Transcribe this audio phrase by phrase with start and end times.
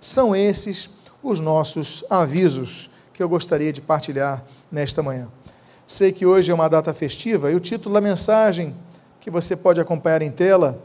[0.00, 0.88] São esses
[1.22, 4.42] os nossos avisos que eu gostaria de partilhar
[4.72, 5.28] nesta manhã.
[5.86, 8.74] Sei que hoje é uma data festiva e o título da mensagem
[9.20, 10.82] que você pode acompanhar em tela,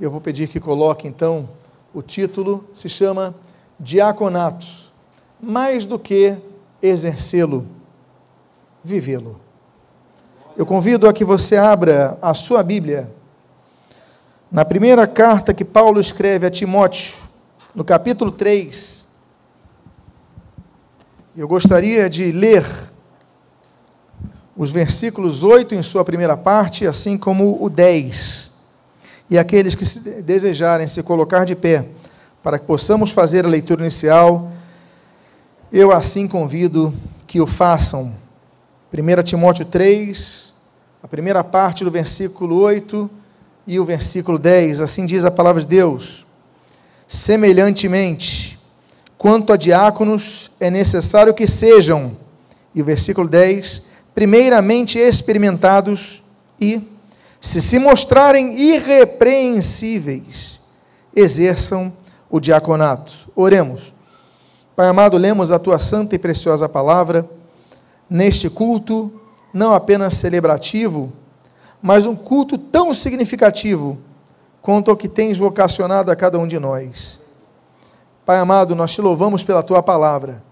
[0.00, 1.48] eu vou pedir que coloque então
[1.94, 3.34] o título, se chama
[3.78, 4.66] Diaconato,
[5.40, 6.36] mais do que
[6.82, 7.66] exercê-lo,
[8.82, 9.40] vivê-lo.
[10.56, 13.08] Eu convido a que você abra a sua Bíblia
[14.50, 17.23] na primeira carta que Paulo escreve a Timóteo,
[17.74, 19.04] no capítulo 3.
[21.36, 22.64] Eu gostaria de ler
[24.56, 28.52] os versículos 8 em sua primeira parte, assim como o 10.
[29.28, 31.86] E aqueles que se desejarem se colocar de pé,
[32.42, 34.52] para que possamos fazer a leitura inicial,
[35.72, 36.94] eu assim convido
[37.26, 38.14] que o façam.
[38.92, 40.54] 1 Timóteo 3,
[41.02, 43.10] a primeira parte do versículo 8
[43.66, 46.23] e o versículo 10, assim diz a palavra de Deus.
[47.06, 48.58] Semelhantemente,
[49.18, 52.16] quanto a diáconos, é necessário que sejam,
[52.74, 53.82] e o versículo 10,
[54.14, 56.22] primeiramente experimentados
[56.60, 56.90] e,
[57.40, 60.60] se se mostrarem irrepreensíveis,
[61.14, 61.92] exerçam
[62.30, 63.12] o diaconato.
[63.34, 63.92] Oremos.
[64.74, 67.28] Pai amado, lemos a tua santa e preciosa palavra
[68.08, 69.20] neste culto,
[69.52, 71.12] não apenas celebrativo,
[71.80, 73.98] mas um culto tão significativo
[74.64, 77.20] quanto o que tens vocacionado a cada um de nós.
[78.24, 80.42] Pai amado, nós te louvamos pela tua palavra.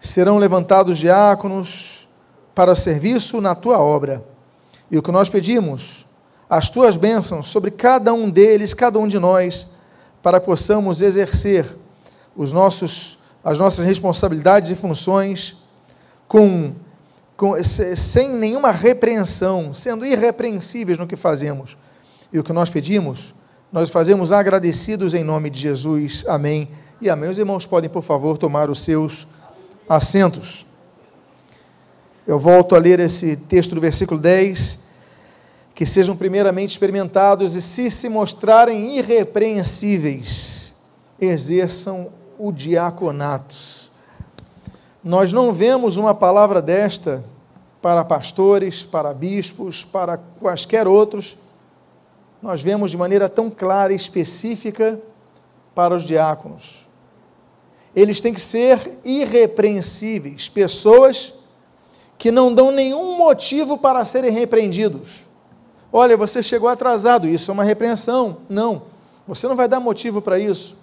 [0.00, 2.08] Serão levantados diáconos
[2.52, 4.24] para serviço na tua obra.
[4.90, 6.04] E o que nós pedimos,
[6.50, 9.68] as tuas bênçãos sobre cada um deles, cada um de nós,
[10.20, 11.76] para que possamos exercer
[12.34, 15.56] os nossos, as nossas responsabilidades e funções
[16.26, 16.72] com,
[17.36, 21.78] com, sem nenhuma repreensão, sendo irrepreensíveis no que fazemos.
[22.32, 23.34] E o que nós pedimos,
[23.72, 26.24] nós fazemos agradecidos em nome de Jesus.
[26.28, 26.68] Amém.
[27.00, 27.30] E amém.
[27.30, 29.26] Os irmãos podem, por favor, tomar os seus
[29.88, 30.64] assentos.
[32.26, 34.86] Eu volto a ler esse texto do versículo 10.
[35.74, 40.72] Que sejam primeiramente experimentados e, se se mostrarem irrepreensíveis,
[41.20, 43.54] exerçam o diaconato.
[45.04, 47.22] Nós não vemos uma palavra desta
[47.80, 51.36] para pastores, para bispos, para quaisquer outros.
[52.42, 55.00] Nós vemos de maneira tão clara e específica
[55.74, 56.86] para os diáconos.
[57.94, 61.34] Eles têm que ser irrepreensíveis, pessoas
[62.18, 65.24] que não dão nenhum motivo para serem repreendidos.
[65.92, 68.38] Olha, você chegou atrasado, isso é uma repreensão.
[68.48, 68.82] Não,
[69.26, 70.76] você não vai dar motivo para isso.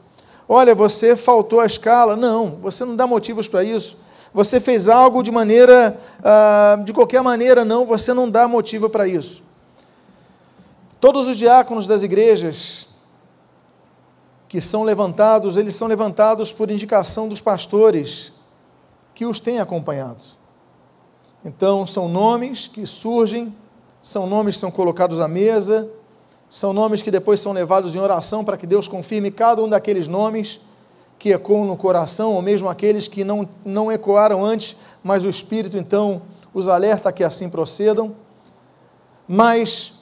[0.47, 2.16] Olha, você faltou a escala.
[2.16, 3.97] Não, você não dá motivos para isso.
[4.34, 9.08] Você fez algo de maneira, ah, de qualquer maneira, não, você não dá motivo para
[9.08, 9.44] isso.
[11.03, 12.88] Todos os diáconos das igrejas
[14.47, 18.31] que são levantados, eles são levantados por indicação dos pastores
[19.13, 20.22] que os têm acompanhado.
[21.44, 23.53] Então, são nomes que surgem,
[24.02, 25.90] são nomes que são colocados à mesa,
[26.50, 30.08] são nomes que depois são levados em oração para que Deus confirme cada um daqueles
[30.08, 30.62] nomes
[31.19, 35.75] que ecoam no coração, ou mesmo aqueles que não, não ecoaram antes, mas o Espírito
[35.75, 36.22] então
[36.53, 38.16] os alerta que assim procedam.
[39.28, 39.93] Mas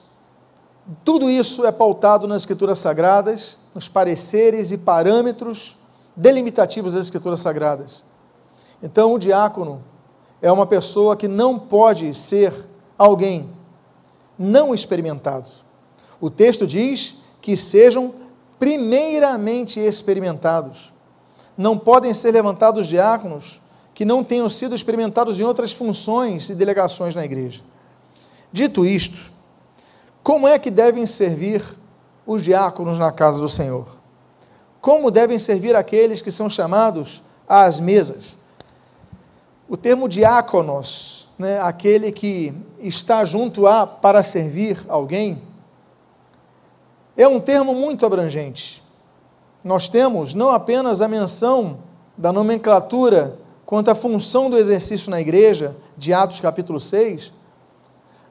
[1.03, 5.77] tudo isso é pautado nas Escrituras Sagradas, nos pareceres e parâmetros
[6.15, 8.03] delimitativos das Escrituras Sagradas.
[8.81, 9.83] Então, o diácono
[10.41, 12.53] é uma pessoa que não pode ser
[12.97, 13.49] alguém
[14.37, 15.49] não experimentado.
[16.19, 18.13] O texto diz que sejam
[18.59, 20.91] primeiramente experimentados.
[21.57, 23.61] Não podem ser levantados diáconos
[23.93, 27.61] que não tenham sido experimentados em outras funções e delegações na igreja.
[28.51, 29.30] Dito isto,
[30.23, 31.63] como é que devem servir
[32.25, 33.87] os diáconos na casa do Senhor?
[34.79, 38.37] Como devem servir aqueles que são chamados às mesas?
[39.67, 45.41] O termo diáconos, né, aquele que está junto a para servir alguém,
[47.15, 48.83] é um termo muito abrangente.
[49.63, 51.79] Nós temos não apenas a menção
[52.17, 57.31] da nomenclatura quanto à função do exercício na igreja, de Atos capítulo 6,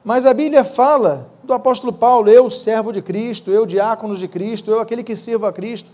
[0.03, 4.71] mas a Bíblia fala do apóstolo Paulo, eu, servo de Cristo, eu, diácono de Cristo,
[4.71, 5.89] eu, aquele que sirvo a Cristo.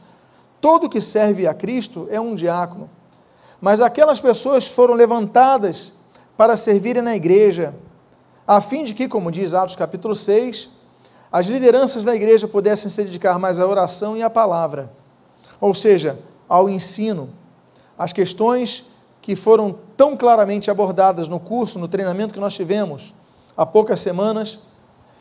[0.62, 2.90] Todo que serve a Cristo é um diácono.
[3.60, 5.92] Mas aquelas pessoas foram levantadas
[6.38, 7.74] para servirem na igreja,
[8.46, 10.70] a fim de que, como diz Atos capítulo 6,
[11.32, 14.92] as lideranças da igreja pudessem se dedicar mais à oração e à palavra,
[15.60, 17.30] ou seja, ao ensino,
[17.98, 18.86] as questões
[19.22, 23.14] que foram tão claramente abordadas no curso, no treinamento que nós tivemos
[23.58, 24.60] há poucas semanas.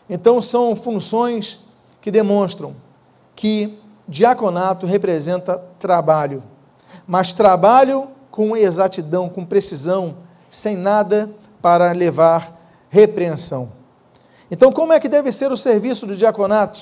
[0.08, 1.60] Então, são funções
[2.00, 2.74] que demonstram
[3.34, 6.42] que diaconato representa trabalho,
[7.06, 10.16] mas trabalho com exatidão, com precisão,
[10.50, 11.30] sem nada
[11.60, 12.56] para levar
[12.88, 13.72] repreensão.
[14.50, 16.78] Então, como é que deve ser o serviço do diaconato?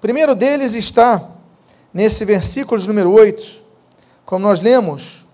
[0.00, 1.30] Primeiro deles está
[1.94, 3.62] nesse versículo de número 8,
[4.26, 5.24] como nós lemos,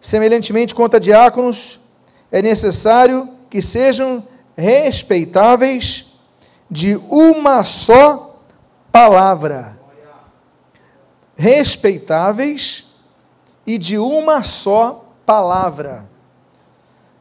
[0.00, 1.78] semelhantemente quanto a diáconos,
[2.32, 4.24] é necessário que sejam
[4.56, 6.07] respeitáveis
[6.70, 8.40] de uma só
[8.92, 9.78] palavra.
[11.36, 12.92] Respeitáveis
[13.66, 16.08] e de uma só palavra.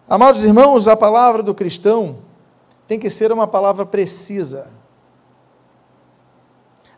[0.09, 2.19] Amados irmãos, a palavra do cristão
[2.87, 4.71] tem que ser uma palavra precisa.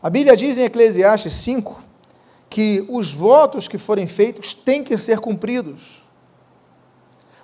[0.02, 1.84] A Bíblia diz em Eclesiastes 5
[2.50, 6.04] que os votos que forem feitos têm que ser cumpridos.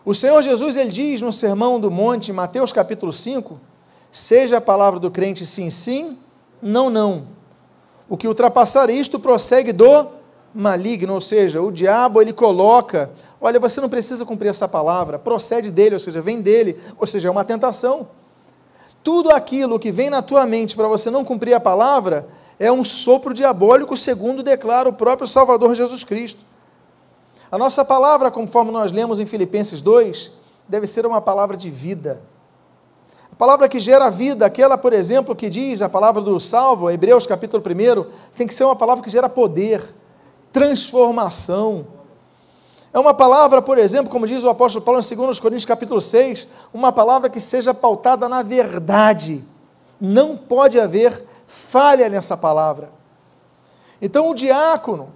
[0.06, 3.60] O Senhor Jesus ele diz no Sermão do Monte, Mateus capítulo 5,
[4.18, 6.18] seja a palavra do crente sim, sim,
[6.62, 7.28] não, não.
[8.08, 10.08] O que ultrapassar isto prossegue do
[10.54, 15.70] maligno, ou seja, o diabo ele coloca, olha, você não precisa cumprir essa palavra, procede
[15.70, 18.08] dele, ou seja, vem dele, ou seja, é uma tentação.
[19.04, 22.26] Tudo aquilo que vem na tua mente para você não cumprir a palavra
[22.58, 26.42] é um sopro diabólico, segundo declara o próprio Salvador Jesus Cristo.
[27.52, 30.32] A nossa palavra, conforme nós lemos em Filipenses 2,
[30.70, 32.22] deve ser uma palavra de vida.
[33.36, 37.28] A palavra que gera vida, aquela, por exemplo, que diz a palavra do salvo, Hebreus
[37.28, 38.06] capítulo 1,
[38.38, 39.84] tem que ser uma palavra que gera poder,
[40.54, 41.86] transformação.
[42.94, 46.48] É uma palavra, por exemplo, como diz o apóstolo Paulo em 2 Coríntios capítulo 6,
[46.74, 49.44] uma palavra que seja pautada na verdade.
[50.00, 52.90] Não pode haver falha nessa palavra.
[54.02, 55.10] Então o diácono,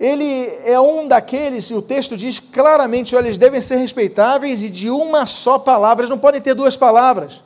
[0.00, 4.70] ele é um daqueles, e o texto diz claramente, olha, eles devem ser respeitáveis e
[4.70, 7.44] de uma só palavra, eles não podem ter duas palavras.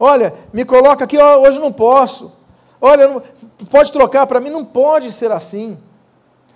[0.00, 2.32] Olha, me coloca aqui, hoje não posso.
[2.80, 3.22] Olha,
[3.70, 5.78] pode trocar para mim, não pode ser assim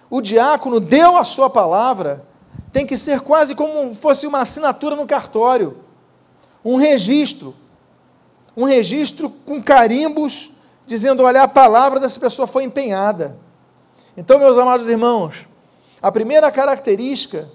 [0.08, 2.24] o diácono deu a sua palavra,
[2.72, 5.78] tem que ser quase como fosse uma assinatura no cartório,
[6.64, 7.54] um registro,
[8.56, 10.52] um registro com carimbos
[10.86, 13.36] dizendo: olha, a palavra dessa pessoa foi empenhada.
[14.16, 15.46] Então, meus amados irmãos,
[16.00, 17.50] a primeira característica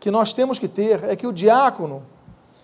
[0.00, 2.02] que nós temos que ter é que o diácono,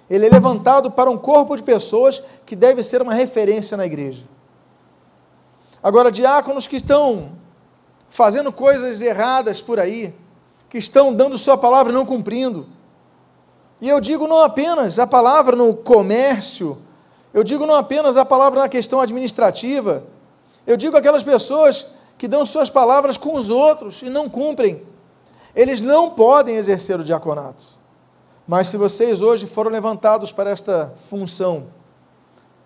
[0.08, 4.24] ele é levantado para um corpo de pessoas que deve ser uma referência na igreja.
[5.82, 7.32] Agora, diáconos que estão
[8.08, 10.14] fazendo coisas erradas por aí,
[10.70, 12.66] que estão dando sua palavra e não cumprindo.
[13.80, 16.78] E eu digo não apenas a palavra no comércio,
[17.34, 20.04] eu digo não apenas a palavra na questão administrativa,
[20.66, 21.86] eu digo aquelas pessoas
[22.22, 24.80] que dão suas palavras com os outros e não cumprem.
[25.56, 27.64] Eles não podem exercer o diaconato.
[28.46, 31.66] Mas se vocês hoje foram levantados para esta função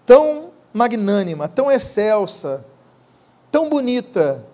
[0.05, 2.67] tão magnânima, tão excelsa,
[3.51, 4.45] tão bonita,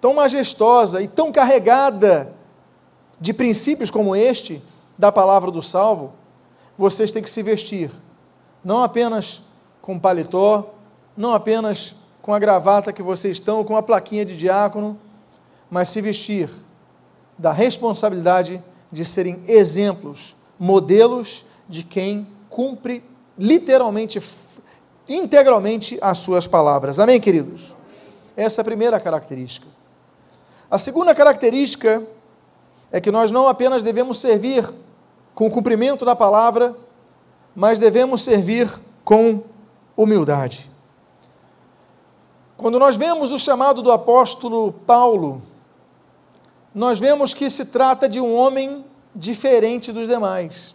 [0.00, 2.34] tão majestosa e tão carregada
[3.20, 4.60] de princípios como este,
[4.98, 6.14] da palavra do salvo,
[6.76, 7.92] vocês têm que se vestir,
[8.64, 9.44] não apenas
[9.80, 10.74] com paletó,
[11.16, 11.94] não apenas
[12.26, 14.98] com a gravata que vocês estão, com a plaquinha de diácono,
[15.70, 16.50] mas se vestir
[17.38, 23.04] da responsabilidade de serem exemplos, modelos de quem cumpre
[23.38, 24.20] literalmente,
[25.08, 26.98] integralmente as suas palavras.
[26.98, 27.76] Amém, queridos?
[28.36, 29.68] Essa é a primeira característica.
[30.68, 32.02] A segunda característica
[32.90, 34.68] é que nós não apenas devemos servir
[35.32, 36.74] com o cumprimento da palavra,
[37.54, 38.68] mas devemos servir
[39.04, 39.44] com
[39.96, 40.74] humildade.
[42.56, 45.42] Quando nós vemos o chamado do apóstolo Paulo,
[46.74, 48.84] nós vemos que se trata de um homem
[49.14, 50.74] diferente dos demais.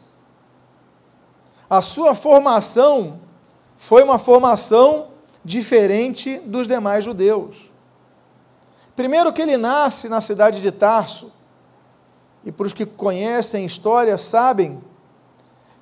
[1.67, 3.19] A sua formação
[3.77, 5.07] foi uma formação
[5.43, 7.71] diferente dos demais judeus.
[8.95, 11.31] Primeiro, que ele nasce na cidade de Tarso,
[12.45, 14.81] e para os que conhecem história sabem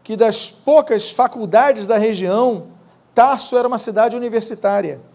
[0.03, 2.67] que das poucas faculdades da região,
[3.13, 5.08] Tarso era uma cidade universitária.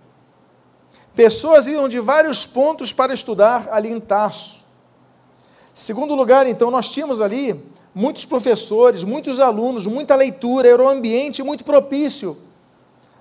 [1.15, 4.65] Pessoas iam de vários pontos para estudar ali em Tarso.
[5.73, 11.43] Segundo lugar, então, nós tínhamos ali muitos professores, muitos alunos, muita leitura, era um ambiente
[11.43, 12.37] muito propício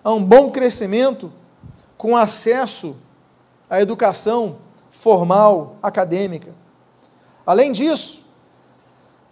[0.04, 1.32] a um bom crescimento,
[1.98, 2.96] com acesso
[3.70, 4.58] à educação
[4.92, 6.54] formal, acadêmica.
[7.46, 8.24] Além disso,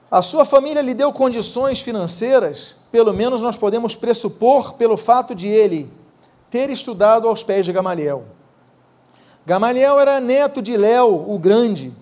[0.10, 5.48] a sua família lhe deu condições financeiras, pelo menos nós podemos pressupor pelo fato de
[5.48, 5.92] ele
[6.50, 8.26] ter estudado aos pés de Gamaliel.
[9.46, 11.94] Gamaliel era neto de Léo, o Grande,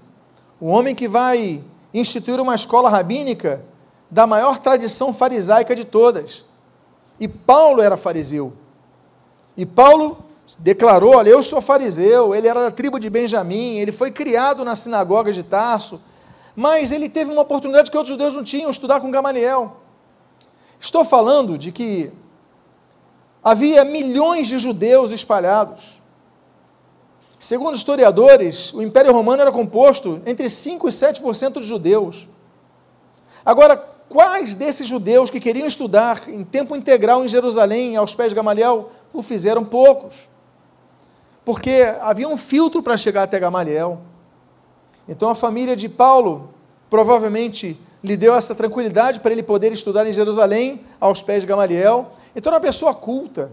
[0.59, 3.63] o homem que vai instituir uma escola rabínica
[4.11, 6.45] da maior tradição farisaica de todas.
[7.19, 8.53] E Paulo era fariseu.
[9.55, 10.17] E Paulo
[10.57, 14.75] declarou: Olha, eu sou fariseu, ele era da tribo de Benjamim, ele foi criado na
[14.75, 16.01] sinagoga de Tarso,
[16.55, 19.77] mas ele teve uma oportunidade que outros judeus não tinham, estudar com Gamaliel.
[20.79, 22.11] Estou falando de que
[23.43, 25.98] havia milhões de judeus espalhados.
[27.39, 32.27] Segundo historiadores, o Império Romano era composto entre 5 e 7% de judeus.
[33.45, 33.77] Agora,
[34.09, 38.91] quais desses judeus que queriam estudar em tempo integral em Jerusalém, aos pés de Gamaliel,
[39.13, 40.27] o fizeram poucos?
[41.45, 44.01] Porque havia um filtro para chegar até Gamaliel.
[45.07, 46.53] Então a família de Paulo
[46.89, 52.11] provavelmente lhe deu essa tranquilidade para ele poder estudar em Jerusalém, aos pés de Gamaliel.
[52.35, 53.51] Então, era uma pessoa culta.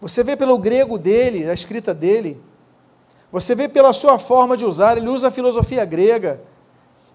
[0.00, 2.40] Você vê pelo grego dele, a escrita dele.
[3.32, 4.98] Você vê pela sua forma de usar.
[4.98, 6.40] Ele usa a filosofia grega.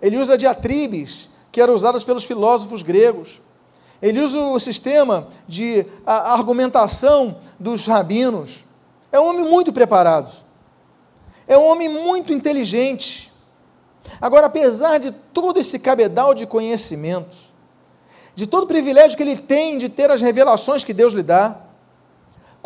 [0.01, 3.39] Ele usa diatribes que eram usadas pelos filósofos gregos.
[4.01, 8.65] Ele usa o sistema de argumentação dos rabinos.
[9.12, 10.31] É um homem muito preparado.
[11.47, 13.31] É um homem muito inteligente.
[14.19, 17.38] Agora, apesar de todo esse cabedal de conhecimentos,
[18.33, 21.57] de todo o privilégio que ele tem de ter as revelações que Deus lhe dá,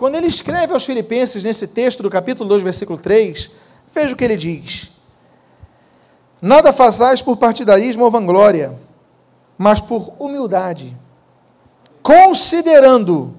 [0.02, 3.52] quando ele escreve aos Filipenses, nesse texto do capítulo 2, versículo 3,
[3.94, 4.92] veja o que ele diz:
[6.42, 8.80] Nada façais por partidarismo ou vanglória,
[9.56, 10.98] mas por humildade,
[12.02, 13.36] considerando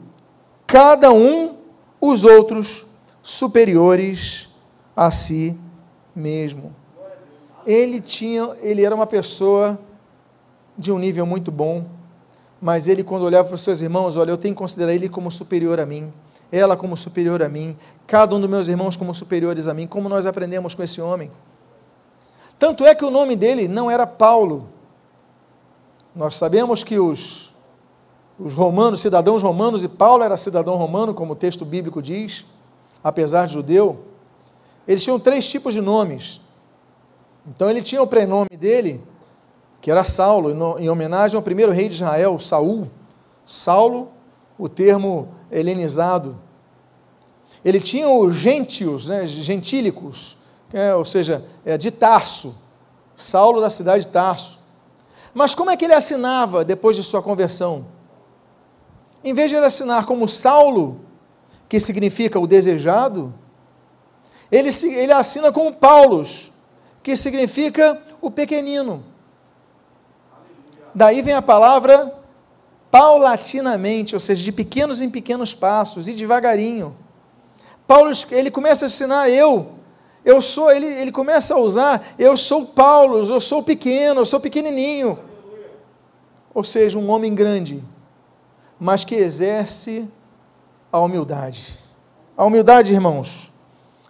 [0.64, 1.56] cada um
[2.00, 2.86] os outros
[3.24, 4.48] superiores
[4.94, 5.58] a si
[6.14, 6.72] mesmo.
[7.66, 9.76] Ele tinha, ele era uma pessoa
[10.78, 11.86] de um nível muito bom,
[12.60, 15.28] mas ele quando olhava para os seus irmãos, olha, eu tenho que considerar ele como
[15.28, 16.12] superior a mim,
[16.52, 17.74] ela como superior a mim,
[18.06, 21.30] cada um dos meus irmãos como superiores a mim, como nós aprendemos com esse homem.
[22.58, 24.68] Tanto é que o nome dele não era Paulo.
[26.14, 27.52] Nós sabemos que os,
[28.38, 32.44] os romanos, cidadãos romanos, e Paulo era cidadão romano, como o texto bíblico diz,
[33.02, 34.04] apesar de judeu,
[34.86, 36.40] eles tinham três tipos de nomes.
[37.46, 39.02] Então ele tinha o prenome dele,
[39.80, 42.88] que era Saulo, em homenagem ao primeiro rei de Israel, Saul.
[43.44, 44.08] Saulo,
[44.58, 46.38] o termo helenizado.
[47.64, 50.38] Ele tinha os gentios, né, gentílicos,
[50.72, 52.54] é, ou seja, é, de Tarso,
[53.14, 54.58] Saulo da cidade de Tarso.
[55.34, 57.86] Mas como é que ele assinava depois de sua conversão?
[59.24, 61.00] Em vez de ele assinar como Saulo,
[61.68, 63.32] que significa o desejado,
[64.50, 66.52] ele, ele assina como Paulos,
[67.02, 69.04] que significa o pequenino.
[70.94, 72.21] Daí vem a palavra
[72.92, 76.94] paulatinamente, ou seja, de pequenos em pequenos passos e devagarinho.
[77.86, 79.70] Paulo, ele começa a ensinar eu,
[80.22, 84.38] eu sou, ele, ele começa a usar, eu sou Paulo, eu sou pequeno, eu sou
[84.38, 85.18] pequenininho.
[86.52, 87.82] Ou seja, um homem grande,
[88.78, 90.06] mas que exerce
[90.92, 91.78] a humildade.
[92.36, 93.50] A humildade, irmãos,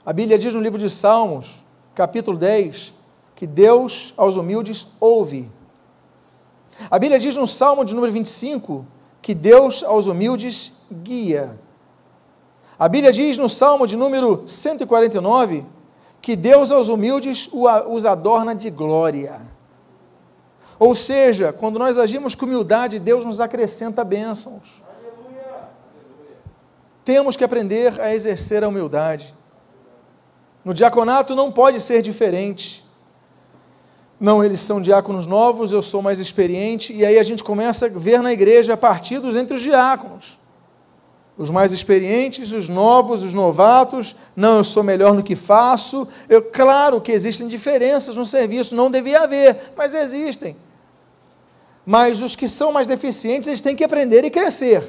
[0.05, 1.63] a Bíblia diz no livro de Salmos,
[1.95, 2.93] capítulo 10,
[3.37, 5.49] que Deus aos humildes ouve.
[6.91, 8.87] A Bíblia diz no Salmo de número 25
[9.21, 11.59] que Deus aos humildes guia.
[12.79, 15.65] A Bíblia diz no Salmo de número 149
[16.21, 19.41] que Deus aos humildes os adorna de glória.
[20.79, 24.83] Ou seja, quando nós agimos com humildade, Deus nos acrescenta bênçãos.
[24.85, 25.69] Aleluia.
[27.05, 29.35] Temos que aprender a exercer a humildade.
[30.65, 32.82] No diaconato não pode ser diferente.
[34.23, 37.89] Não, eles são diáconos novos, eu sou mais experiente, e aí a gente começa a
[37.89, 40.39] ver na igreja partidos entre os diáconos.
[41.37, 46.07] Os mais experientes, os novos, os novatos, não, eu sou melhor no que faço.
[46.29, 50.55] Eu, claro que existem diferenças no serviço, não devia haver, mas existem.
[51.85, 54.85] Mas os que são mais deficientes, eles têm que aprender e crescer.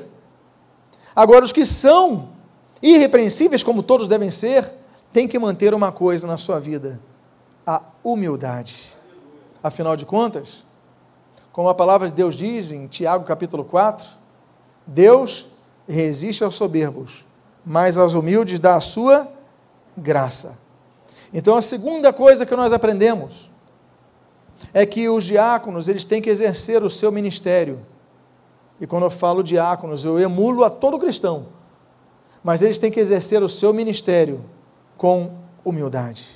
[1.16, 2.30] Agora, os que são
[2.84, 4.72] irrepreensíveis, como todos devem ser,
[5.12, 7.00] tem que manter uma coisa na sua vida:
[7.66, 9.02] a humildade.
[9.63, 10.65] Afinal de contas,
[11.53, 14.05] como a palavra de Deus diz em Tiago capítulo 4,
[14.86, 15.48] Deus
[15.88, 17.25] resiste aos soberbos,
[17.65, 19.25] mas aos humildes dá a sua
[19.96, 20.60] graça.
[21.34, 23.50] Então a segunda coisa que nós aprendemos
[24.74, 27.79] é que os diáconos, eles têm que exercer o seu ministério.
[28.82, 31.48] E quando eu falo diáconos, eu emulo a todo cristão.
[32.43, 34.43] Mas eles têm que exercer o seu ministério
[34.98, 35.32] com
[35.63, 36.27] humildade.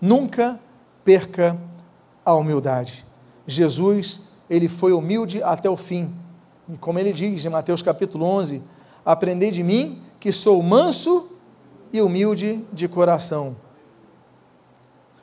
[0.00, 0.58] Nunca
[1.04, 1.56] perca
[2.24, 3.04] a humildade.
[3.46, 6.12] Jesus, ele foi humilde até o fim.
[6.68, 8.62] E como ele diz em Mateus capítulo 11:
[9.04, 11.30] Aprendei de mim, que sou manso
[11.92, 13.56] e humilde de coração.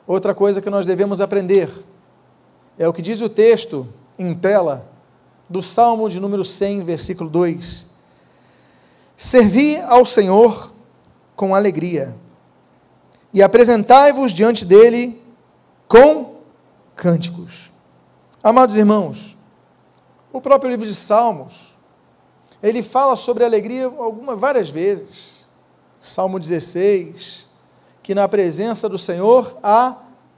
[0.06, 1.70] Outra coisa que nós devemos aprender
[2.78, 3.86] é o que diz o texto
[4.18, 4.88] em tela
[5.48, 7.86] do Salmo de número 100, versículo 2.
[9.16, 10.72] Servi ao Senhor
[11.36, 12.14] com alegria,
[13.32, 15.20] e apresentai-vos diante dele
[15.88, 16.31] com
[17.02, 17.68] cânticos.
[18.40, 19.36] Amados irmãos,
[20.32, 21.74] o próprio livro de Salmos,
[22.62, 25.44] ele fala sobre alegria algumas várias vezes.
[26.00, 27.48] Salmo 16,
[28.04, 29.96] que na presença do Senhor há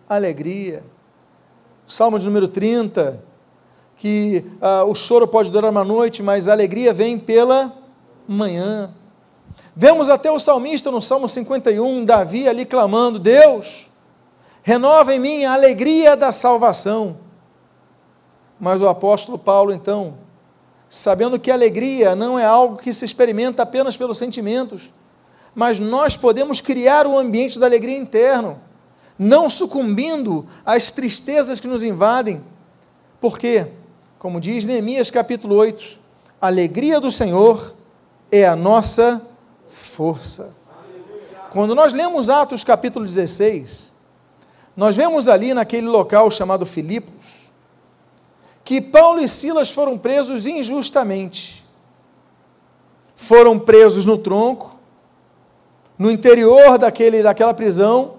[0.08, 0.82] alegria.
[1.86, 3.22] Salmo de número 30,
[3.98, 7.74] que ah, o choro pode durar uma noite, mas a alegria vem pela
[8.26, 8.90] manhã.
[9.76, 13.90] Vemos até o salmista no Salmo 51, Davi ali clamando: Deus,
[14.64, 17.18] renova em mim a alegria da salvação.
[18.58, 20.14] Mas o apóstolo Paulo, então,
[20.88, 24.92] sabendo que alegria não é algo que se experimenta apenas pelos sentimentos,
[25.54, 28.58] mas nós podemos criar o ambiente da alegria interno,
[29.18, 32.42] não sucumbindo às tristezas que nos invadem.
[33.20, 33.66] Por quê?
[34.18, 36.00] Como diz Neemias capítulo 8,
[36.40, 37.74] a alegria do Senhor
[38.32, 39.20] é a nossa
[39.68, 40.56] força.
[41.52, 43.92] Quando nós lemos Atos capítulo 16,
[44.76, 47.50] nós vemos ali naquele local chamado Filipos,
[48.64, 51.64] que Paulo e Silas foram presos injustamente.
[53.14, 54.76] Foram presos no tronco,
[55.98, 58.14] no interior daquele, daquela prisão,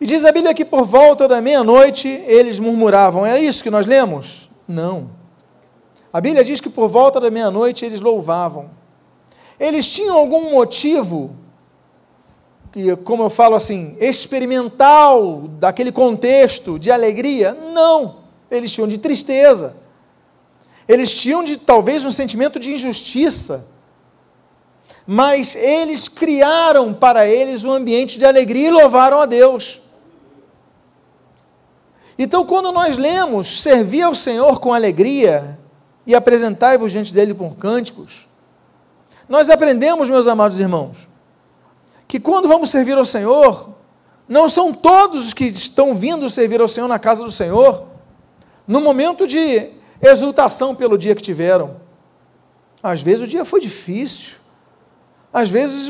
[0.00, 3.26] e diz a Bíblia que por volta da meia-noite eles murmuravam.
[3.26, 4.48] É isso que nós lemos?
[4.66, 5.10] Não.
[6.10, 8.70] A Bíblia diz que por volta da meia-noite eles louvavam.
[9.58, 11.36] Eles tinham algum motivo,
[12.72, 17.52] que, como eu falo assim, experimental daquele contexto de alegria?
[17.52, 18.16] Não.
[18.50, 19.76] Eles tinham de tristeza.
[20.86, 23.66] Eles tinham de talvez um sentimento de injustiça.
[25.06, 29.80] Mas eles criaram para eles um ambiente de alegria e louvaram a Deus.
[32.16, 35.58] Então, quando nós lemos servir ao Senhor com alegria
[36.06, 38.28] e apresentai-vos diante dele por cânticos,
[39.28, 41.09] nós aprendemos, meus amados irmãos,
[42.10, 43.68] que quando vamos servir ao Senhor,
[44.28, 47.84] não são todos os que estão vindo servir ao Senhor na casa do Senhor,
[48.66, 49.68] no momento de
[50.02, 51.76] exultação pelo dia que tiveram.
[52.82, 54.38] Às vezes o dia foi difícil,
[55.32, 55.88] às vezes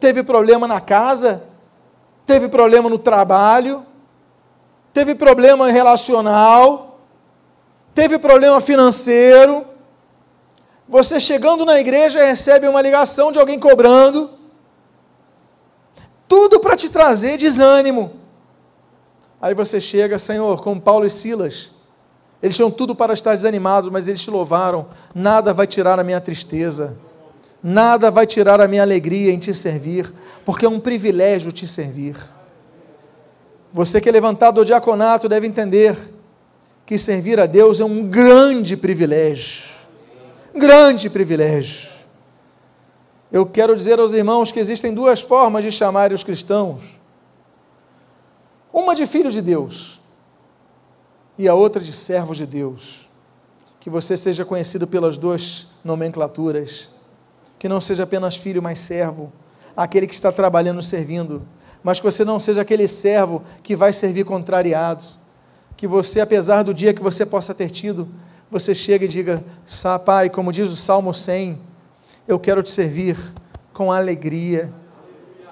[0.00, 1.44] teve problema na casa,
[2.26, 3.86] teve problema no trabalho,
[4.92, 6.98] teve problema relacional,
[7.94, 9.64] teve problema financeiro.
[10.88, 14.39] Você chegando na igreja recebe uma ligação de alguém cobrando.
[16.30, 18.12] Tudo para te trazer desânimo.
[19.42, 21.72] Aí você chega, Senhor, como Paulo e Silas.
[22.40, 24.86] Eles tinham tudo para estar desanimados, mas eles te louvaram.
[25.12, 26.96] Nada vai tirar a minha tristeza.
[27.60, 30.14] Nada vai tirar a minha alegria em te servir,
[30.44, 32.14] porque é um privilégio te servir.
[33.72, 35.96] Você que é levantado ao diaconato deve entender
[36.86, 39.64] que servir a Deus é um grande privilégio.
[40.54, 41.90] Grande privilégio.
[43.30, 46.98] Eu quero dizer aos irmãos que existem duas formas de chamar os cristãos:
[48.72, 50.00] uma de filhos de Deus
[51.38, 53.08] e a outra de servos de Deus.
[53.78, 56.90] Que você seja conhecido pelas duas nomenclaturas,
[57.58, 59.32] que não seja apenas filho, mas servo,
[59.74, 61.42] aquele que está trabalhando, servindo
[61.82, 65.04] mas que você não seja aquele servo que vai servir contrariado.
[65.76, 68.08] Que você, apesar do dia que você possa ter tido,
[68.50, 69.42] você chega e diga:
[70.04, 71.58] Pai, como diz o Salmo 100,
[72.30, 73.16] eu quero te servir
[73.72, 74.72] com alegria.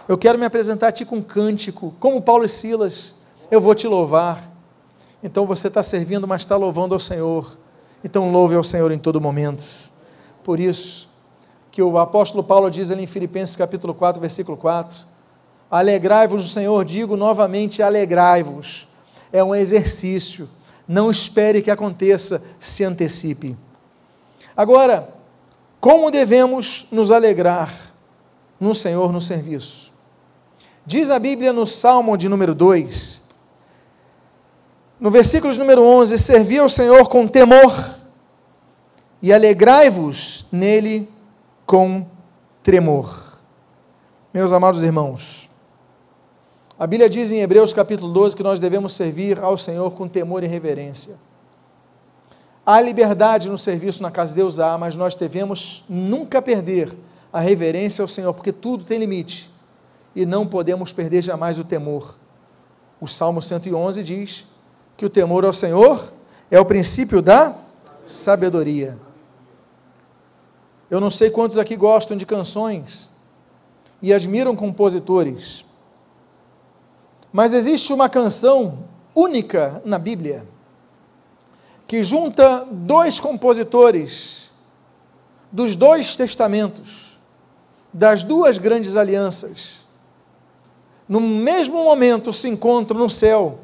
[0.06, 3.14] Eu quero me apresentar a ti com cântico, como Paulo e Silas.
[3.50, 4.50] Eu vou te louvar.
[5.22, 7.58] Então você está servindo, mas está louvando ao Senhor.
[8.04, 9.90] Então louve ao Senhor em todo momento.
[10.44, 11.08] Por isso
[11.72, 15.06] que o apóstolo Paulo diz ali em Filipenses capítulo 4, versículo 4,
[15.70, 18.88] Alegrai-vos no Senhor, digo novamente, alegrai-vos.
[19.32, 20.48] É um exercício.
[20.86, 23.56] Não espere que aconteça, se antecipe.
[24.56, 25.17] Agora,
[25.80, 27.72] como devemos nos alegrar
[28.58, 29.92] no Senhor no serviço?
[30.84, 33.20] Diz a Bíblia no Salmo de número 2,
[34.98, 37.98] no versículo de número 11: Servi ao Senhor com temor
[39.22, 41.08] e alegrai-vos nele
[41.66, 42.06] com
[42.62, 43.38] tremor.
[44.32, 45.48] Meus amados irmãos,
[46.78, 50.42] a Bíblia diz em Hebreus capítulo 12 que nós devemos servir ao Senhor com temor
[50.42, 51.16] e reverência.
[52.70, 56.94] Há liberdade no serviço na casa de Deus, há, mas nós devemos nunca perder
[57.32, 59.50] a reverência ao Senhor, porque tudo tem limite
[60.14, 62.14] e não podemos perder jamais o temor.
[63.00, 64.46] O Salmo 111 diz
[64.98, 66.12] que o temor ao Senhor
[66.50, 67.56] é o princípio da
[68.04, 68.98] sabedoria.
[70.90, 73.08] Eu não sei quantos aqui gostam de canções
[74.02, 75.64] e admiram compositores.
[77.32, 78.80] Mas existe uma canção
[79.14, 80.46] única na Bíblia
[81.88, 84.52] que junta dois compositores
[85.50, 87.18] dos dois testamentos,
[87.90, 89.78] das duas grandes alianças.
[91.08, 93.60] No mesmo momento se encontra no céu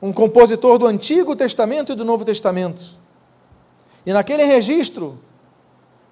[0.00, 2.84] um compositor do Antigo Testamento e do Novo Testamento.
[4.06, 5.18] E naquele registro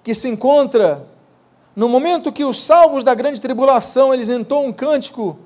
[0.03, 1.07] que se encontra
[1.73, 5.39] no momento que os salvos da grande tribulação eles entoam um cântico,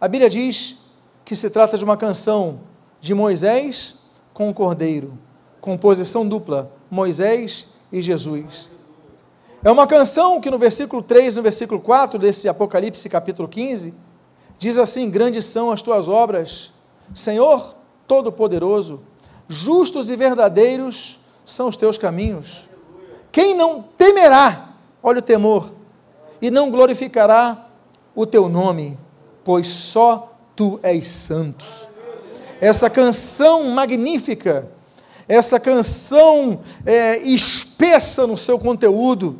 [0.00, 0.76] a Bíblia diz
[1.24, 2.62] que se trata de uma canção
[3.00, 3.97] de Moisés
[4.38, 5.18] com o Cordeiro,
[5.60, 8.70] composição dupla, Moisés e Jesus.
[9.64, 13.92] É uma canção que no versículo 3, no versículo 4 desse Apocalipse capítulo 15,
[14.56, 16.72] diz assim: Grandes são as tuas obras,
[17.12, 17.74] Senhor
[18.06, 19.02] Todo-Poderoso,
[19.48, 22.68] justos e verdadeiros são os teus caminhos.
[23.32, 24.68] Quem não temerá,
[25.02, 25.72] olha o temor,
[26.40, 27.66] e não glorificará
[28.14, 28.96] o teu nome,
[29.42, 31.87] pois só tu és santo.
[32.60, 34.68] Essa canção magnífica,
[35.28, 39.38] essa canção é, espessa no seu conteúdo,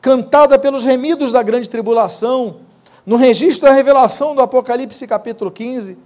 [0.00, 2.58] cantada pelos remidos da grande tribulação,
[3.04, 5.98] no registro da revelação do Apocalipse capítulo 15,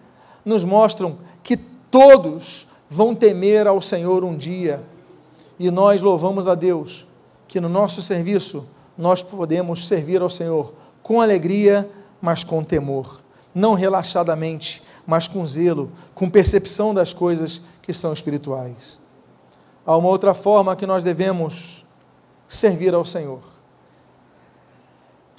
[0.44, 4.82] nos mostram que todos vão temer ao Senhor um dia.
[5.58, 7.06] E nós louvamos a Deus
[7.46, 8.66] que no nosso serviço
[8.96, 11.88] nós podemos servir ao Senhor com alegria,
[12.20, 13.20] mas com temor,
[13.54, 18.98] não relaxadamente, mas com zelo, com percepção das coisas que são espirituais.
[19.84, 21.84] Há uma outra forma que nós devemos
[22.48, 23.40] servir ao Senhor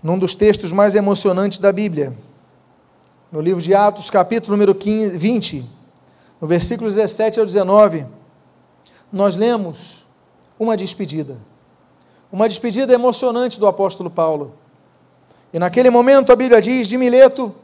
[0.03, 2.13] num dos textos mais emocionantes da Bíblia,
[3.31, 5.65] no livro de Atos, capítulo número 15, 20,
[6.41, 8.05] no versículo 17 ao 19,
[9.11, 10.05] nós lemos
[10.59, 11.37] uma despedida.
[12.29, 14.55] Uma despedida emocionante do apóstolo Paulo.
[15.53, 17.55] E naquele momento a Bíblia diz: de Mileto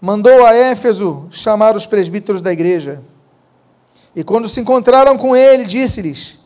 [0.00, 3.00] mandou a Éfeso chamar os presbíteros da igreja.
[4.14, 6.38] E quando se encontraram com ele, disse-lhes: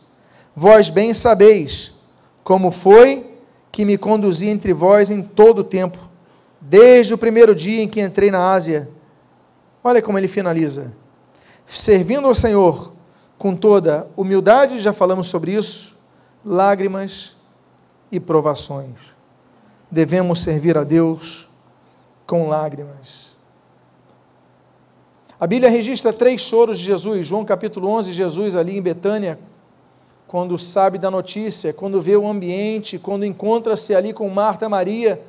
[0.55, 1.93] Vós bem sabeis
[2.43, 3.31] como foi
[3.71, 5.97] que me conduzia entre vós em todo o tempo,
[6.61, 8.89] desde o primeiro dia em que entrei na Ásia.
[9.83, 10.93] Olha como ele finaliza.
[11.65, 12.93] Servindo ao Senhor
[13.37, 15.97] com toda humildade, já falamos sobre isso,
[16.45, 17.35] lágrimas
[18.11, 18.95] e provações.
[19.89, 21.49] Devemos servir a Deus
[22.27, 23.32] com lágrimas.
[25.43, 27.27] A Bíblia registra três choros de Jesus.
[27.27, 29.37] João capítulo 11, Jesus ali em Betânia,
[30.25, 35.21] quando sabe da notícia, quando vê o ambiente, quando encontra-se ali com Marta e Maria,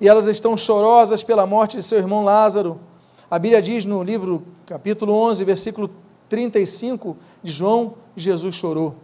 [0.00, 2.80] e elas estão chorosas pela morte de seu irmão Lázaro.
[3.30, 5.90] A Bíblia diz no livro, capítulo 11, versículo
[6.30, 8.94] 35 de João, Jesus chorou.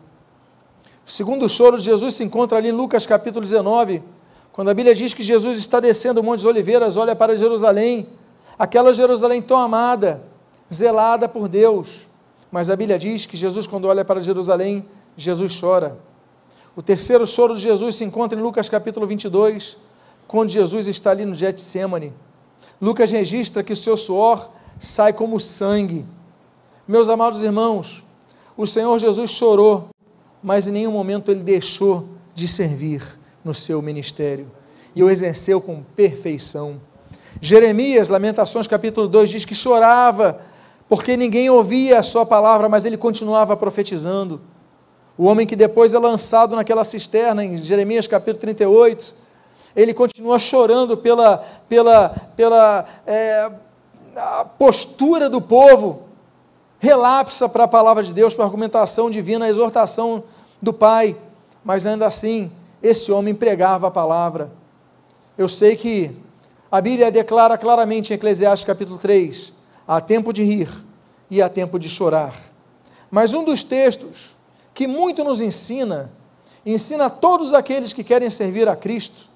[1.06, 4.02] O segundo choro de Jesus se encontra ali em Lucas capítulo 19,
[4.50, 8.08] quando a Bíblia diz que Jesus está descendo o Monte das Oliveiras, olha para Jerusalém,
[8.58, 10.22] aquela Jerusalém tão amada,
[10.72, 12.06] zelada por Deus.
[12.50, 15.98] Mas a Bíblia diz que Jesus, quando olha para Jerusalém, Jesus chora.
[16.74, 19.78] O terceiro choro de Jesus se encontra em Lucas capítulo 22,
[20.28, 22.12] quando Jesus está ali no Getsemane.
[22.80, 26.04] Lucas registra que o seu suor sai como sangue.
[26.86, 28.04] Meus amados irmãos,
[28.56, 29.88] o Senhor Jesus chorou,
[30.42, 33.02] mas em nenhum momento ele deixou de servir
[33.42, 34.50] no seu ministério
[34.94, 36.80] e o exerceu com perfeição.
[37.40, 40.40] Jeremias, Lamentações capítulo 2, diz que chorava
[40.88, 44.40] porque ninguém ouvia a sua palavra, mas ele continuava profetizando.
[45.18, 49.14] O homem que depois é lançado naquela cisterna, em Jeremias capítulo 38,
[49.74, 53.50] ele continua chorando pela, pela, pela é,
[54.58, 56.04] postura do povo,
[56.78, 60.24] relapsa para a palavra de Deus, para a argumentação divina, a exortação
[60.62, 61.16] do Pai,
[61.64, 64.50] mas ainda assim, esse homem pregava a palavra.
[65.36, 66.14] Eu sei que
[66.70, 69.52] a Bíblia declara claramente em Eclesiastes capítulo 3:
[69.86, 70.68] há tempo de rir
[71.30, 72.34] e há tempo de chorar.
[73.10, 74.34] Mas um dos textos
[74.74, 76.10] que muito nos ensina,
[76.64, 79.26] ensina a todos aqueles que querem servir a Cristo,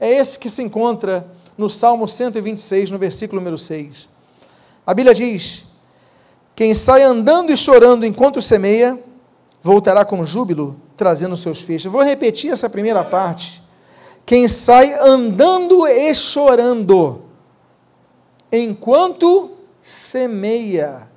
[0.00, 4.08] é esse que se encontra no Salmo 126, no versículo número 6.
[4.86, 5.64] A Bíblia diz:
[6.54, 8.98] Quem sai andando e chorando enquanto semeia,
[9.62, 11.90] voltará com júbilo, trazendo seus feixes.
[11.90, 13.63] Vou repetir essa primeira parte.
[14.26, 17.22] Quem sai andando e chorando,
[18.50, 21.08] enquanto semeia,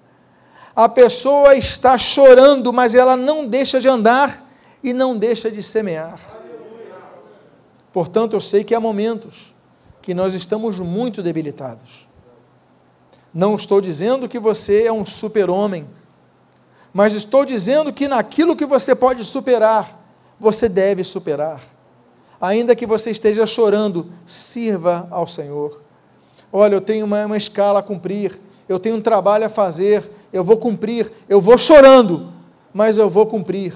[0.76, 4.46] a pessoa está chorando, mas ela não deixa de andar
[4.84, 6.20] e não deixa de semear.
[7.94, 9.56] Portanto, eu sei que há momentos
[10.02, 12.08] que nós estamos muito debilitados.
[13.34, 15.88] Não estou dizendo que você é um super-homem,
[16.94, 20.00] mas estou dizendo que naquilo que você pode superar,
[20.40, 21.77] você deve superar.
[22.40, 25.82] Ainda que você esteja chorando, sirva ao Senhor.
[26.52, 30.44] Olha, eu tenho uma, uma escala a cumprir, eu tenho um trabalho a fazer, eu
[30.44, 32.32] vou cumprir, eu vou chorando,
[32.74, 33.74] mas eu vou cumprir.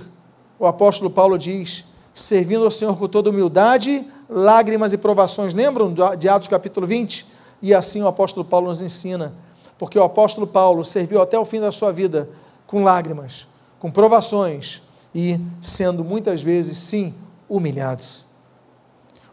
[0.59, 5.53] O apóstolo Paulo diz servindo ao Senhor com toda humildade, lágrimas e provações.
[5.53, 7.25] Lembram de Atos capítulo 20?
[7.61, 9.33] E assim o apóstolo Paulo nos ensina,
[9.77, 12.29] porque o apóstolo Paulo serviu até o fim da sua vida
[12.65, 13.47] com lágrimas,
[13.79, 14.81] com provações
[15.13, 17.13] e sendo muitas vezes, sim,
[17.49, 18.25] humilhados.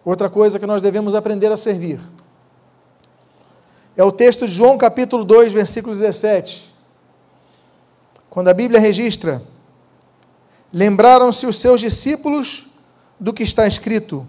[0.08, 2.00] Outra coisa que nós devemos aprender a servir
[3.94, 6.74] é o texto de João capítulo 2, versículo 17.
[8.30, 9.42] Quando a Bíblia registra:
[10.72, 12.70] Lembraram-se os seus discípulos
[13.20, 14.26] do que está escrito: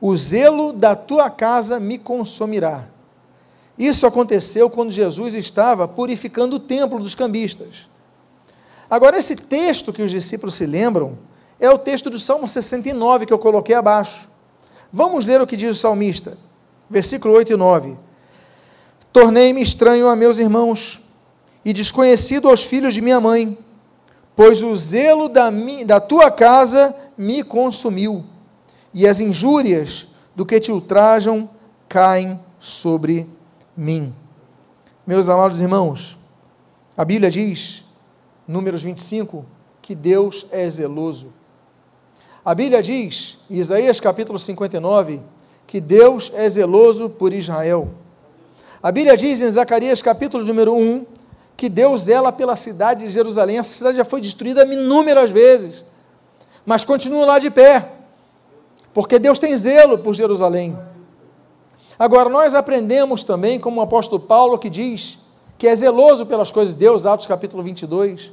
[0.00, 2.84] O zelo da tua casa me consumirá.
[3.76, 7.88] Isso aconteceu quando Jesus estava purificando o templo dos cambistas.
[8.88, 11.18] Agora, esse texto que os discípulos se lembram
[11.58, 14.37] é o texto do Salmo 69 que eu coloquei abaixo.
[14.92, 16.36] Vamos ler o que diz o salmista,
[16.88, 17.96] versículo 8 e 9.
[19.12, 21.00] Tornei-me estranho a meus irmãos
[21.64, 23.58] e desconhecido aos filhos de minha mãe,
[24.34, 25.50] pois o zelo da,
[25.84, 28.24] da tua casa me consumiu,
[28.94, 31.50] e as injúrias do que te ultrajam
[31.88, 33.28] caem sobre
[33.76, 34.14] mim.
[35.06, 36.16] Meus amados irmãos,
[36.96, 37.84] a Bíblia diz,
[38.46, 39.44] Números 25,
[39.82, 41.34] que Deus é zeloso.
[42.44, 45.20] A Bíblia diz, em Isaías capítulo 59,
[45.66, 47.88] que Deus é zeloso por Israel.
[48.82, 51.04] A Bíblia diz em Zacarias capítulo número 1,
[51.56, 53.58] que Deus zela pela cidade de Jerusalém.
[53.58, 55.84] Essa cidade já foi destruída inúmeras vezes,
[56.64, 57.90] mas continua lá de pé,
[58.94, 60.78] porque Deus tem zelo por Jerusalém.
[61.98, 65.18] Agora, nós aprendemos também, como o apóstolo Paulo que diz,
[65.58, 68.30] que é zeloso pelas coisas de Deus, Atos capítulo 22,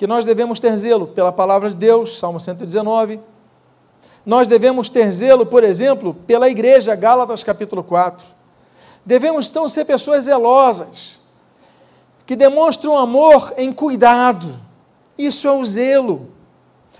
[0.00, 3.20] que nós devemos ter zelo pela palavra de Deus, Salmo 119.
[4.24, 8.24] Nós devemos ter zelo, por exemplo, pela igreja, Gálatas capítulo 4.
[9.04, 11.20] Devemos então ser pessoas zelosas,
[12.24, 14.58] que demonstram amor em cuidado.
[15.18, 16.30] Isso é o zelo.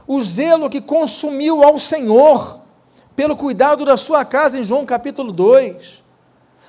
[0.06, 2.60] O zelo que consumiu ao Senhor
[3.16, 6.04] pelo cuidado da sua casa, em João capítulo 2.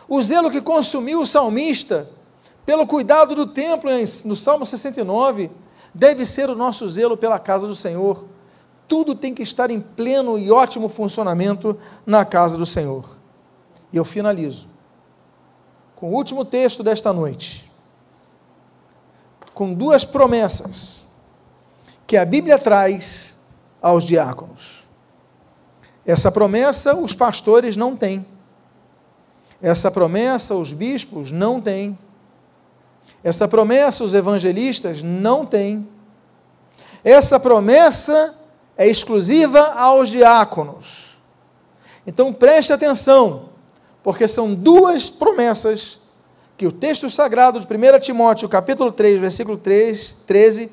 [0.08, 2.10] O zelo que consumiu o salmista,
[2.66, 3.92] pelo cuidado do templo,
[4.24, 5.52] no Salmo 69,
[5.94, 8.26] deve ser o nosso zelo pela casa do Senhor.
[8.88, 13.06] Tudo tem que estar em pleno e ótimo funcionamento na casa do Senhor.
[13.92, 14.70] E eu finalizo
[15.96, 17.72] com o último texto desta noite,
[19.54, 21.06] com duas promessas
[22.08, 23.38] que a Bíblia traz
[23.82, 24.84] aos diáconos.
[26.06, 28.26] Essa promessa os pastores não têm.
[29.62, 31.98] Essa promessa os bispos não têm.
[33.24, 35.88] Essa promessa os evangelistas não têm.
[37.04, 38.36] Essa promessa
[38.78, 41.18] é exclusiva aos diáconos.
[42.06, 43.50] Então preste atenção,
[44.04, 46.00] porque são duas promessas
[46.58, 50.72] que o texto sagrado de 1 Timóteo, capítulo 3, versículo 3, 13,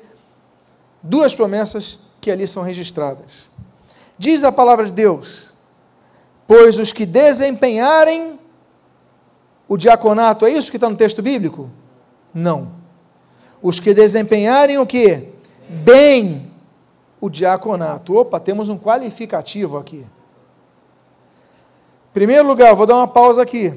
[1.01, 3.49] duas promessas que ali são registradas.
[4.17, 5.53] Diz a palavra de Deus:
[6.47, 8.39] Pois os que desempenharem
[9.67, 11.69] o diaconato, é isso que está no texto bíblico?
[12.33, 12.71] Não.
[13.61, 15.29] Os que desempenharem o que?
[15.67, 16.51] Bem
[17.19, 18.15] o diaconato.
[18.15, 20.05] Opa, temos um qualificativo aqui.
[22.13, 23.73] Primeiro lugar, vou dar uma pausa aqui.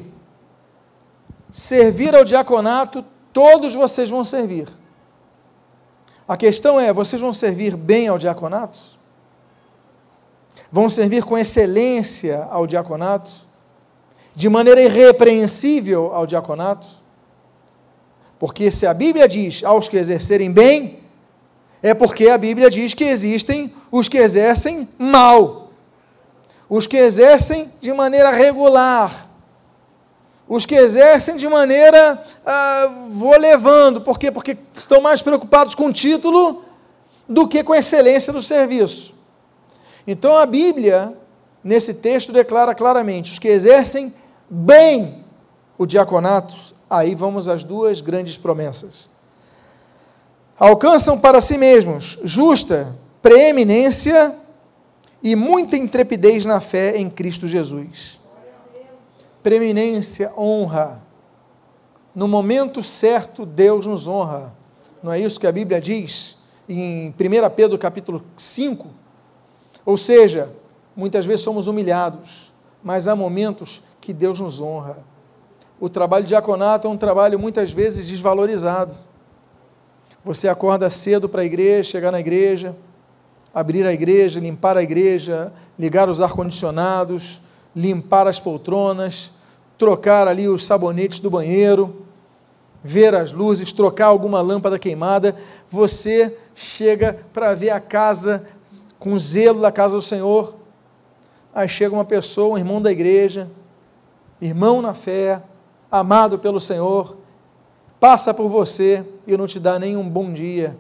[1.50, 4.68] Servir ao diaconato, todos vocês vão servir.
[6.26, 8.78] A questão é: vocês vão servir bem ao diaconato?
[10.72, 13.30] vão servir com excelência ao diaconato,
[14.34, 16.86] de maneira irrepreensível ao diaconato,
[18.42, 20.98] porque se a Bíblia diz aos que exercerem bem,
[21.80, 25.70] é porque a Bíblia diz que existem os que exercem mal,
[26.68, 29.28] os que exercem de maneira regular,
[30.48, 34.32] os que exercem de maneira, ah, vou levando, por quê?
[34.32, 36.64] Porque estão mais preocupados com o título
[37.28, 39.14] do que com a excelência do serviço.
[40.04, 41.16] Então a Bíblia,
[41.62, 44.12] nesse texto, declara claramente: os que exercem
[44.50, 45.24] bem
[45.78, 49.08] o diaconato, aí vamos às duas grandes promessas.
[50.58, 54.34] Alcançam para si mesmos justa preeminência
[55.22, 58.20] e muita intrepidez na fé em Cristo Jesus.
[59.42, 61.00] Preeminência, honra.
[62.14, 64.52] No momento certo, Deus nos honra.
[65.02, 67.14] Não é isso que a Bíblia diz em 1
[67.56, 68.86] Pedro capítulo 5?
[69.84, 70.50] Ou seja,
[70.94, 72.52] muitas vezes somos humilhados,
[72.82, 74.98] mas há momentos que Deus nos honra.
[75.82, 78.94] O trabalho de diaconato é um trabalho muitas vezes desvalorizado.
[80.24, 82.76] Você acorda cedo para a igreja, chegar na igreja,
[83.52, 87.42] abrir a igreja, limpar a igreja, ligar os ar-condicionados,
[87.74, 89.32] limpar as poltronas,
[89.76, 92.06] trocar ali os sabonetes do banheiro,
[92.80, 95.34] ver as luzes, trocar alguma lâmpada queimada.
[95.68, 98.46] Você chega para ver a casa
[99.00, 100.54] com zelo da casa do Senhor,
[101.52, 103.50] Aí chega uma pessoa, um irmão da igreja,
[104.40, 105.42] irmão na fé,
[105.92, 107.18] amado pelo Senhor,
[108.00, 110.74] passa por você e não te dá nenhum bom dia,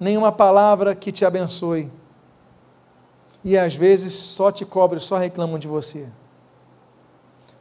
[0.00, 1.90] nenhuma palavra que te abençoe.
[3.44, 6.08] E às vezes só te cobre, só reclamam de você.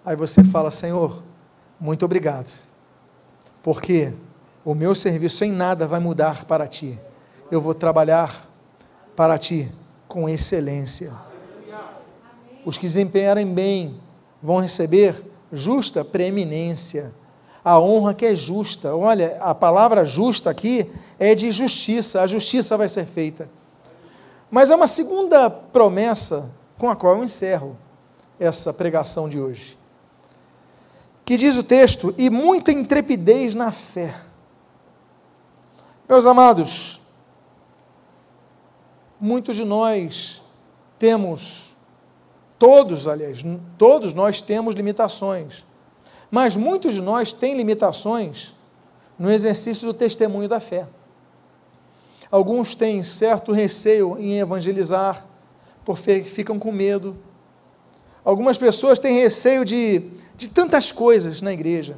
[0.05, 1.21] Aí você fala: Senhor,
[1.77, 2.49] muito obrigado,
[3.61, 4.13] porque
[4.63, 6.97] o meu serviço em nada vai mudar para ti.
[7.51, 8.49] Eu vou trabalhar
[9.17, 9.69] para ti
[10.07, 11.11] com excelência.
[12.65, 13.99] Os que desempenharem bem
[14.41, 17.13] vão receber justa preeminência.
[17.63, 18.95] A honra que é justa.
[18.95, 22.21] Olha, a palavra justa aqui é de justiça.
[22.21, 23.49] A justiça vai ser feita.
[24.51, 27.77] Mas há uma segunda promessa com a qual eu encerro
[28.39, 29.77] essa pregação de hoje.
[31.23, 34.15] Que diz o texto: e muita intrepidez na fé.
[36.07, 37.01] Meus amados,
[39.19, 40.41] muitos de nós
[40.99, 41.74] temos,
[42.65, 43.43] todos, aliás,
[43.77, 45.63] todos nós temos limitações,
[46.31, 48.55] mas muitos de nós têm limitações
[49.19, 50.87] no exercício do testemunho da fé.
[52.31, 55.27] Alguns têm certo receio em evangelizar,
[55.85, 57.15] porque ficam com medo.
[58.23, 59.99] Algumas pessoas têm receio de,
[60.35, 61.97] de tantas coisas na igreja.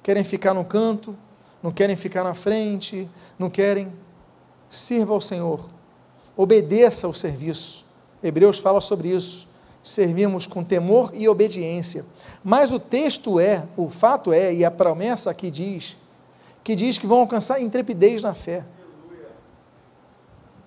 [0.00, 1.16] Querem ficar no canto,
[1.60, 3.92] não querem ficar na frente, não querem.
[4.70, 5.68] Sirva ao Senhor,
[6.36, 7.89] obedeça ao serviço.
[8.22, 9.48] Hebreus fala sobre isso.
[9.82, 12.04] Servimos com temor e obediência.
[12.44, 15.96] Mas o texto é, o fato é, e a promessa aqui diz,
[16.62, 18.64] que diz que vão alcançar intrepidez na fé.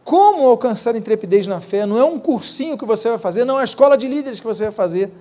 [0.04, 1.86] Como alcançar intrepidez na fé?
[1.86, 4.46] Não é um cursinho que você vai fazer, não é a escola de líderes que
[4.46, 5.12] você vai fazer.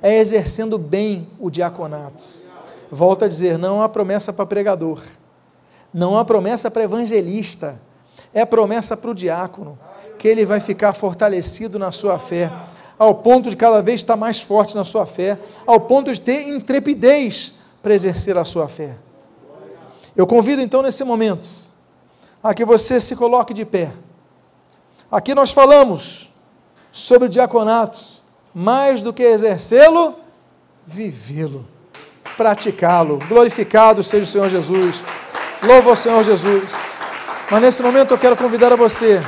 [0.00, 2.44] É exercendo bem o diaconato
[2.90, 5.02] Volto a dizer, não há promessa para pregador,
[5.92, 7.80] não há promessa para evangelista,
[8.32, 9.78] é promessa para o diácono,
[10.24, 12.50] que ele vai ficar fortalecido na sua fé,
[12.98, 16.48] ao ponto de cada vez estar mais forte na sua fé, ao ponto de ter
[16.48, 18.94] intrepidez para exercer a sua fé.
[20.16, 21.46] Eu convido então nesse momento
[22.42, 23.92] a que você se coloque de pé.
[25.12, 26.32] Aqui nós falamos
[26.90, 27.98] sobre o diaconato,
[28.54, 30.14] mais do que exercê-lo,
[30.86, 31.66] vivê-lo
[32.34, 33.18] praticá-lo.
[33.28, 35.02] Glorificado seja o Senhor Jesus.
[35.62, 36.64] Louva o Senhor Jesus.
[37.50, 39.22] Mas nesse momento eu quero convidar a você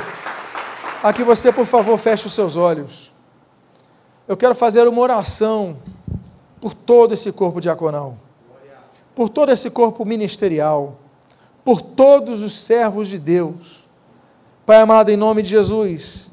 [1.07, 3.13] a que você, por favor, feche os seus olhos.
[4.27, 5.77] Eu quero fazer uma oração
[6.59, 8.17] por todo esse corpo diaconal,
[9.15, 10.97] por todo esse corpo ministerial,
[11.63, 13.87] por todos os servos de Deus.
[14.65, 16.29] Pai amado, em nome de Jesus,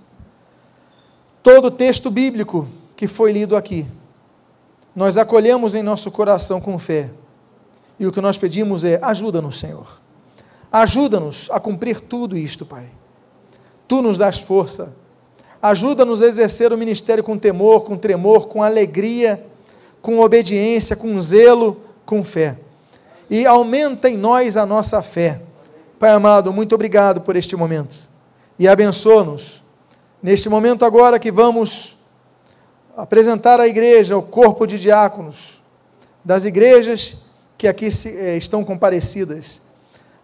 [1.41, 3.87] todo o texto bíblico que foi lido aqui,
[4.93, 7.11] nós acolhemos em nosso coração com fé.
[7.97, 10.01] E o que nós pedimos é: ajuda-nos, Senhor.
[10.73, 12.91] Ajuda-nos a cumprir tudo isto, Pai.
[13.87, 14.94] Tu nos dás força.
[15.62, 19.42] Ajuda-nos a exercer o ministério com temor, com tremor, com alegria,
[20.03, 22.57] com obediência, com zelo, com fé.
[23.31, 25.40] E aumenta em nós a nossa fé.
[25.99, 27.97] Pai amado, muito obrigado por este momento.
[28.59, 29.62] E abençoa-nos.
[30.23, 31.97] Neste momento agora que vamos
[32.97, 35.62] apresentar à igreja o corpo de diáconos
[36.25, 37.16] das igrejas
[37.57, 39.61] que aqui se, eh, estão comparecidas.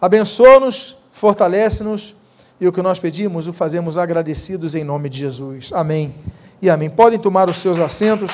[0.01, 2.14] Abençoa-nos, fortalece-nos
[2.61, 5.70] e o que nós pedimos o fazemos agradecidos em nome de Jesus.
[5.73, 6.14] Amém
[6.61, 6.90] e amém.
[6.90, 8.29] Podem tomar os seus assentos.